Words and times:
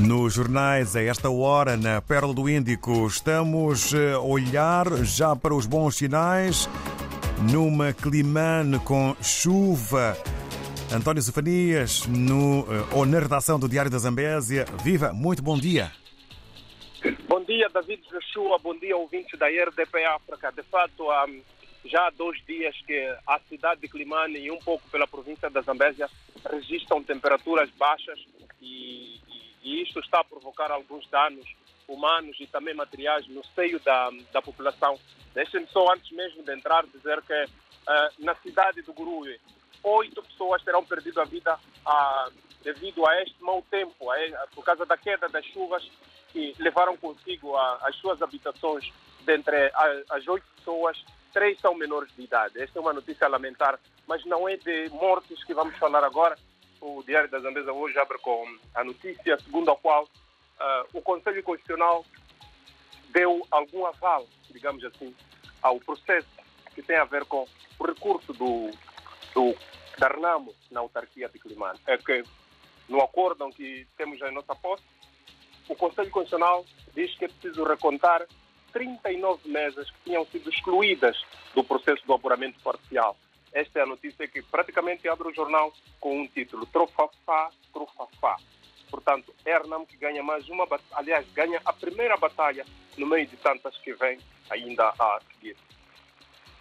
Nos 0.00 0.34
jornais, 0.34 0.96
a 0.96 1.02
esta 1.02 1.30
hora, 1.30 1.76
na 1.76 2.02
Pérola 2.02 2.34
do 2.34 2.48
Índico, 2.48 3.06
estamos 3.06 3.94
a 3.94 4.18
olhar 4.18 4.86
já 5.04 5.36
para 5.36 5.54
os 5.54 5.66
bons 5.66 5.94
sinais 5.94 6.68
numa 7.52 7.92
Climane 7.92 8.80
com 8.80 9.14
chuva. 9.22 10.18
António 10.92 11.22
Zefanias, 11.22 12.06
no, 12.08 12.66
ou 12.92 13.06
na 13.06 13.20
redação 13.20 13.56
do 13.56 13.68
Diário 13.68 13.90
da 13.90 13.98
Zambésia. 13.98 14.64
Viva, 14.82 15.12
muito 15.12 15.40
bom 15.44 15.56
dia. 15.56 15.92
Bom 17.28 17.44
dia, 17.44 17.68
David 17.68 18.02
Joshua. 18.10 18.58
Bom 18.58 18.76
dia, 18.76 18.96
ouvintes 18.96 19.38
da 19.38 19.46
RDP 19.46 20.04
África. 20.06 20.50
De 20.50 20.64
fato, 20.64 21.04
já 21.84 22.10
dois 22.10 22.44
dias 22.44 22.74
que 22.84 23.16
a 23.28 23.38
cidade 23.48 23.82
de 23.82 23.88
Climane 23.88 24.40
e 24.40 24.50
um 24.50 24.58
pouco 24.58 24.82
pela 24.90 25.06
província 25.06 25.48
da 25.48 25.60
Zambésia 25.60 26.10
registram 26.50 27.00
temperaturas 27.00 27.70
baixas 27.78 28.18
e 28.60 29.20
isto 29.84 30.00
está 30.00 30.20
a 30.20 30.24
provocar 30.24 30.70
alguns 30.70 31.08
danos 31.08 31.46
humanos 31.86 32.36
e 32.40 32.46
também 32.46 32.74
materiais 32.74 33.26
no 33.28 33.44
seio 33.54 33.78
da, 33.80 34.10
da 34.32 34.42
população. 34.42 34.98
Deixem-me 35.34 35.66
só, 35.68 35.92
antes 35.92 36.10
mesmo 36.10 36.42
de 36.42 36.52
entrar, 36.52 36.84
dizer 36.86 37.20
que 37.22 37.44
uh, 37.44 38.24
na 38.24 38.34
cidade 38.36 38.82
do 38.82 38.92
Gurue, 38.92 39.40
oito 39.82 40.22
pessoas 40.22 40.62
terão 40.62 40.84
perdido 40.84 41.20
a 41.20 41.24
vida 41.24 41.58
devido 42.62 43.06
a 43.06 43.22
este 43.22 43.42
mau 43.42 43.62
tempo, 43.70 43.94
por 44.54 44.64
causa 44.64 44.86
da 44.86 44.96
queda 44.96 45.28
das 45.28 45.44
chuvas 45.46 45.86
que 46.32 46.54
levaram 46.58 46.96
consigo 46.96 47.54
as 47.56 47.94
suas 47.96 48.22
habitações. 48.22 48.90
Dentre 49.20 49.70
as 50.10 50.26
oito 50.26 50.46
pessoas, 50.56 51.02
três 51.32 51.60
são 51.60 51.74
menores 51.74 52.10
de 52.16 52.22
idade. 52.22 52.60
Esta 52.60 52.78
é 52.78 52.80
uma 52.80 52.92
notícia 52.92 53.26
a 53.26 53.30
lamentar, 53.30 53.78
mas 54.06 54.24
não 54.24 54.48
é 54.48 54.56
de 54.56 54.88
mortes 54.90 55.44
que 55.44 55.52
vamos 55.52 55.76
falar 55.76 56.02
agora. 56.02 56.38
O 56.86 57.02
Diário 57.02 57.30
da 57.30 57.38
Zambesa 57.38 57.72
hoje 57.72 57.98
abre 57.98 58.18
com 58.18 58.46
a 58.74 58.84
notícia 58.84 59.38
segundo 59.38 59.70
a 59.70 59.76
qual 59.76 60.04
uh, 60.04 60.86
o 60.92 61.00
Conselho 61.00 61.42
Constitucional 61.42 62.04
deu 63.08 63.42
algum 63.50 63.86
aval, 63.86 64.26
digamos 64.50 64.84
assim, 64.84 65.16
ao 65.62 65.80
processo 65.80 66.28
que 66.74 66.82
tem 66.82 66.96
a 66.96 67.06
ver 67.06 67.24
com 67.24 67.48
o 67.78 67.86
recurso 67.86 68.34
do, 68.34 68.70
do 69.32 69.56
da 69.96 70.08
Renamo 70.08 70.54
na 70.70 70.80
autarquia 70.80 71.26
de 71.30 71.38
Climane. 71.38 71.80
É 71.86 71.96
que 71.96 72.22
no 72.86 73.00
acórdão 73.00 73.50
que 73.50 73.86
temos 73.96 74.20
em 74.20 74.34
nossa 74.34 74.54
posse, 74.54 74.84
o 75.70 75.74
Conselho 75.74 76.10
Constitucional 76.10 76.66
diz 76.94 77.16
que 77.16 77.24
é 77.24 77.28
preciso 77.28 77.64
recontar 77.64 78.26
39 78.74 79.48
mesas 79.48 79.90
que 79.90 80.10
tinham 80.10 80.26
sido 80.26 80.50
excluídas 80.50 81.16
do 81.54 81.64
processo 81.64 82.06
do 82.06 82.12
apuramento 82.12 82.60
parcial. 82.60 83.16
Esta 83.54 83.78
é 83.78 83.82
a 83.82 83.86
notícia 83.86 84.26
que 84.26 84.42
praticamente 84.42 85.08
abre 85.08 85.28
o 85.28 85.32
jornal 85.32 85.72
com 86.00 86.20
um 86.20 86.26
título: 86.26 86.66
Trofafá, 86.66 87.50
Trofafá. 87.72 88.36
Portanto, 88.90 89.32
Hernam 89.46 89.86
que 89.86 89.96
ganha 89.96 90.22
mais 90.22 90.48
uma 90.48 90.66
batalha, 90.66 90.90
aliás, 90.92 91.26
ganha 91.32 91.60
a 91.64 91.72
primeira 91.72 92.16
batalha 92.16 92.66
no 92.98 93.06
meio 93.06 93.26
de 93.26 93.36
tantas 93.36 93.76
que 93.78 93.94
vem 93.94 94.18
ainda 94.50 94.88
a 94.98 95.20
seguir. 95.32 95.56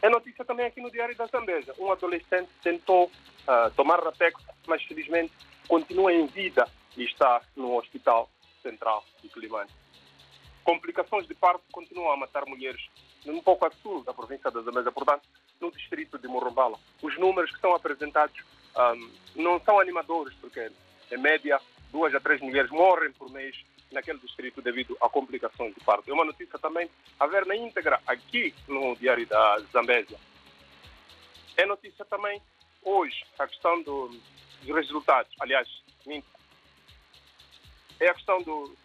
É 0.03 0.09
notícia 0.09 0.45
também 0.45 0.67
aqui 0.67 0.81
no 0.81 0.91
Diário 0.91 1.15
da 1.15 1.25
Zambesa. 1.25 1.73
Um 1.79 1.91
adolescente 1.91 2.49
tentou 2.61 3.05
uh, 3.05 3.71
tomar 3.75 4.03
Ratex, 4.03 4.39
mas 4.67 4.83
felizmente 4.83 5.33
continua 5.67 6.13
em 6.13 6.27
vida 6.27 6.67
e 6.95 7.05
está 7.05 7.41
no 7.55 7.75
Hospital 7.77 8.29
Central 8.61 9.03
de 9.21 9.29
Climane. 9.29 9.69
Complicações 10.63 11.27
de 11.27 11.33
parto 11.33 11.63
continuam 11.71 12.11
a 12.11 12.17
matar 12.17 12.45
mulheres 12.45 12.81
um 13.25 13.41
pouco 13.41 13.65
a 13.65 13.71
sul 13.81 14.03
da 14.03 14.13
província 14.13 14.51
da 14.51 14.61
Zambesa, 14.61 14.91
portanto, 14.91 15.23
no 15.63 15.71
distrito 15.71 16.19
de 16.19 16.27
Morrombala. 16.27 16.77
Os 17.01 17.17
números 17.17 17.51
que 17.51 17.59
são 17.59 17.73
apresentados 17.73 18.35
um, 18.75 19.41
não 19.41 19.59
são 19.61 19.79
animadores, 19.79 20.33
porque, 20.41 20.69
em 21.09 21.17
média, 21.17 21.59
duas 21.91 22.13
a 22.13 22.19
três 22.19 22.41
mulheres 22.41 22.69
morrem 22.69 23.11
por 23.13 23.31
mês 23.31 23.55
naquele 23.91 24.19
distrito 24.19 24.61
devido 24.61 24.97
a 25.01 25.07
complicações 25.07 25.73
de 25.73 25.79
parto. 25.81 26.09
É 26.09 26.13
uma 26.13 26.25
notícia 26.25 26.59
também 26.59 26.89
a 27.19 27.27
ver 27.27 27.45
na 27.45 27.55
íntegra 27.55 28.01
aqui 28.05 28.53
no 28.67 28.95
Diário 28.95 29.25
da 29.27 29.59
Zambésia. 29.71 30.19
É 31.55 31.65
notícia 31.65 32.03
também 32.05 32.41
hoje 32.83 33.23
a 33.39 33.47
questão 33.47 33.81
do, 33.83 34.07
dos 34.63 34.75
resultados. 34.75 35.31
Aliás, 35.39 35.67
é 37.99 38.09
a 38.09 38.13
questão 38.13 38.41
do, 38.41 38.75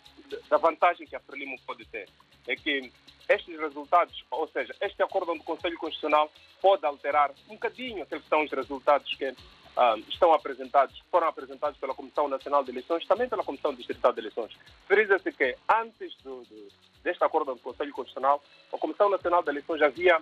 da 0.49 0.59
vantagem 0.59 1.07
que 1.07 1.17
a 1.17 1.21
Frelimo 1.21 1.59
pode 1.67 1.85
ter. 1.87 2.09
É 2.47 2.55
que 2.55 2.93
estes 3.29 3.59
resultados, 3.59 4.25
ou 4.31 4.49
seja, 4.49 4.75
este 4.81 5.03
acórdão 5.03 5.37
do 5.37 5.45
Conselho 5.45 5.79
Constitucional 5.79 6.31
pode 6.61 6.85
alterar 6.87 7.31
um 7.49 7.55
bocadinho 7.55 8.03
aqueles 8.03 8.25
que 8.25 8.31
são 8.31 8.43
os 8.43 8.51
resultados 8.51 9.15
que 9.15 9.29
uh, 9.29 9.99
estão 10.09 10.33
apresentados, 10.33 10.99
foram 11.11 11.29
apresentados 11.29 11.79
pela 11.79 11.95
Comissão 11.95 12.29
Nacional 12.29 12.65
de 12.65 12.71
Eleições, 12.71 13.07
também 13.07 13.29
pela 13.29 13.45
Comissão 13.45 13.75
Distrital 13.75 14.13
de 14.13 14.21
Eleições. 14.21 14.57
Frisa-se 14.87 15.31
que 15.33 15.57
antes 15.69 16.15
do, 16.23 16.43
do, 16.45 16.69
deste 17.03 17.23
acordo 17.23 17.55
do 17.55 17.61
Conselho 17.61 17.93
Constitucional, 17.93 18.43
a 18.73 18.79
Comissão 18.79 19.11
Nacional 19.11 19.43
de 19.43 19.51
Eleições 19.51 19.83
havia 19.83 20.19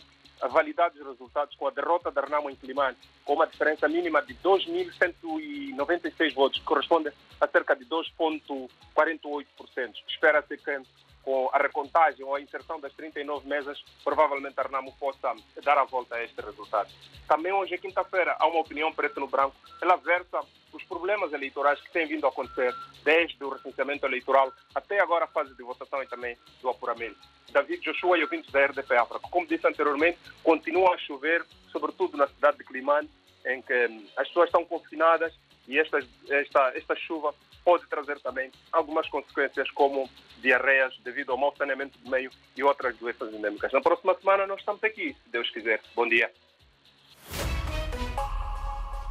validado 0.50 0.98
os 0.98 1.06
resultados 1.06 1.56
com 1.56 1.66
a 1.66 1.70
derrota 1.70 2.10
da 2.10 2.20
Renamo 2.20 2.50
em 2.50 2.56
Climane, 2.56 2.96
com 3.24 3.32
uma 3.34 3.46
diferença 3.46 3.88
mínima 3.88 4.20
de 4.20 4.34
2.196 4.34 6.34
votos, 6.34 6.58
que 6.58 6.66
corresponde 6.66 7.10
a 7.40 7.48
cerca 7.48 7.74
de 7.74 7.86
2,48%. 7.86 9.94
Espera-se 10.08 10.58
que 10.58 10.82
com 11.26 11.50
a 11.52 11.58
recontagem 11.58 12.24
ou 12.24 12.36
a 12.36 12.40
inserção 12.40 12.78
das 12.78 12.92
39 12.92 13.48
mesas, 13.48 13.84
provavelmente 14.04 14.54
a 14.60 14.62
Renamo 14.62 14.92
possa 14.92 15.34
dar 15.64 15.76
a 15.76 15.82
volta 15.82 16.14
a 16.14 16.22
este 16.22 16.40
resultado. 16.40 16.88
Também 17.26 17.52
hoje, 17.52 17.76
quinta-feira, 17.78 18.36
há 18.38 18.46
uma 18.46 18.60
opinião 18.60 18.92
preto 18.92 19.18
no 19.18 19.26
branco. 19.26 19.56
Ela 19.82 19.96
versa 19.96 20.38
os 20.72 20.84
problemas 20.84 21.32
eleitorais 21.32 21.80
que 21.80 21.90
têm 21.90 22.06
vindo 22.06 22.26
a 22.26 22.28
acontecer 22.28 22.72
desde 23.02 23.42
o 23.42 23.48
recenseamento 23.48 24.06
eleitoral 24.06 24.52
até 24.72 25.00
agora 25.00 25.24
a 25.24 25.28
fase 25.28 25.52
de 25.56 25.64
votação 25.64 26.00
e 26.00 26.06
também 26.06 26.36
do 26.62 26.68
apuramento. 26.68 27.18
David 27.50 27.82
Joshua 27.82 28.18
e 28.18 28.22
ouvintes 28.22 28.52
da 28.52 28.64
RDP 28.64 28.94
África. 28.94 29.28
Como 29.28 29.48
disse 29.48 29.66
anteriormente, 29.66 30.18
continua 30.44 30.94
a 30.94 30.98
chover, 30.98 31.44
sobretudo 31.72 32.16
na 32.16 32.28
cidade 32.28 32.58
de 32.58 32.64
Climane, 32.64 33.10
em 33.46 33.60
que 33.62 34.08
as 34.16 34.28
pessoas 34.28 34.46
estão 34.46 34.64
confinadas 34.64 35.34
e 35.68 35.78
esta, 35.78 35.98
esta, 36.28 36.72
esta 36.74 36.96
chuva 36.96 37.34
pode 37.64 37.86
trazer 37.88 38.20
também 38.20 38.50
algumas 38.72 39.08
consequências 39.08 39.70
como 39.72 40.08
diarreias 40.38 40.96
devido 41.00 41.32
ao 41.32 41.38
mau 41.38 41.54
saneamento 41.56 41.98
do 41.98 42.10
meio 42.10 42.30
e 42.56 42.62
outras 42.62 42.96
doenças 42.96 43.32
endêmicas. 43.34 43.72
Na 43.72 43.80
próxima 43.80 44.14
semana 44.14 44.46
nós 44.46 44.60
estamos 44.60 44.82
aqui, 44.84 45.14
se 45.22 45.30
Deus 45.30 45.50
quiser. 45.50 45.80
Bom 45.94 46.08
dia. 46.08 46.30